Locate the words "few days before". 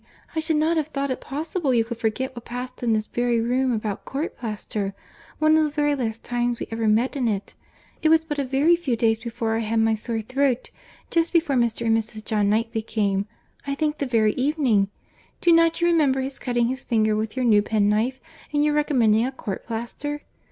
8.75-9.55